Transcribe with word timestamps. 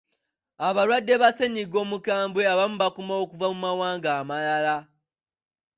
Abalwadde 0.67 1.13
ba 1.21 1.29
ssennyiga 1.31 1.77
omukambwe 1.85 2.41
abamu 2.53 2.75
bakomawo 2.81 3.21
okuva 3.25 3.47
mu 3.53 3.57
mawanga 3.65 4.09
amalala. 4.19 4.77